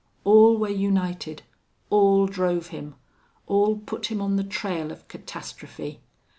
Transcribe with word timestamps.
All 0.23 0.57
were 0.57 0.67
united, 0.67 1.43
all 1.91 2.25
drove 2.25 2.69
him, 2.69 2.95
all 3.45 3.77
put 3.77 4.07
him 4.07 4.19
on 4.19 4.35
the 4.35 4.43
trail 4.43 4.91
of 4.91 5.07
catastrophe. 5.07 6.01